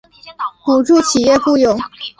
[0.65, 1.79] 补助企业雇用